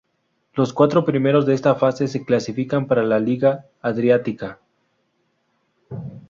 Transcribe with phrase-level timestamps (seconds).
[0.55, 4.57] Los cuatro primeros de esta fase se clasifican para la Liga Adriática.